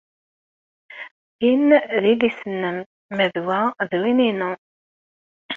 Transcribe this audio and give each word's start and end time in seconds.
Win 1.41 1.69
d 2.01 2.03
idis-nnem, 2.13 2.77
ma 3.15 3.25
d 3.33 3.35
wa 3.45 3.59
d 3.89 3.91
win-inu. 4.01 4.51